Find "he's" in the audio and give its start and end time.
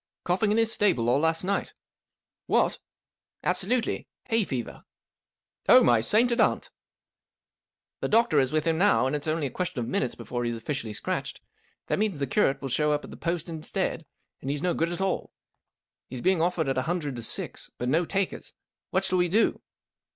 10.43-10.55, 14.49-14.63